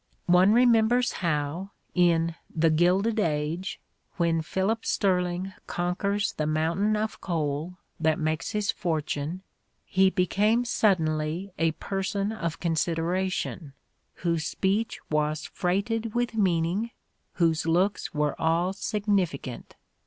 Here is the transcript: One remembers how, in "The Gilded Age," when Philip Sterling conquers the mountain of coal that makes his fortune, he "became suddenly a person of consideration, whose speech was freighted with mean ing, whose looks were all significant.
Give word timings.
One 0.25 0.51
remembers 0.51 1.11
how, 1.11 1.73
in 1.93 2.33
"The 2.49 2.71
Gilded 2.71 3.19
Age," 3.19 3.79
when 4.17 4.41
Philip 4.41 4.83
Sterling 4.83 5.53
conquers 5.67 6.33
the 6.33 6.47
mountain 6.47 6.95
of 6.97 7.21
coal 7.21 7.77
that 7.99 8.17
makes 8.17 8.49
his 8.49 8.71
fortune, 8.71 9.43
he 9.85 10.09
"became 10.09 10.65
suddenly 10.65 11.51
a 11.59 11.73
person 11.73 12.31
of 12.31 12.59
consideration, 12.59 13.73
whose 14.25 14.47
speech 14.47 14.99
was 15.11 15.45
freighted 15.45 16.15
with 16.15 16.33
mean 16.33 16.65
ing, 16.65 16.89
whose 17.33 17.67
looks 17.67 18.11
were 18.11 18.33
all 18.41 18.73
significant. 18.73 19.75